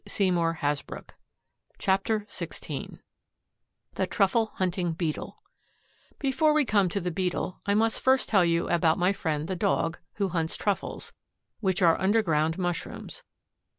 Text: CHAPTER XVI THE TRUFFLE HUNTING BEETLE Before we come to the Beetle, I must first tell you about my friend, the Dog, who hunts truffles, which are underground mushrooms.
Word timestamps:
CHAPTER 1.77 2.21
XVI 2.21 2.97
THE 3.93 4.07
TRUFFLE 4.07 4.45
HUNTING 4.55 4.93
BEETLE 4.93 5.39
Before 6.17 6.53
we 6.53 6.65
come 6.65 6.89
to 6.89 6.99
the 6.99 7.11
Beetle, 7.11 7.61
I 7.67 7.75
must 7.75 8.01
first 8.01 8.27
tell 8.27 8.43
you 8.43 8.67
about 8.67 8.97
my 8.97 9.13
friend, 9.13 9.47
the 9.47 9.55
Dog, 9.55 9.99
who 10.15 10.29
hunts 10.29 10.57
truffles, 10.57 11.13
which 11.59 11.83
are 11.83 12.01
underground 12.01 12.57
mushrooms. 12.57 13.21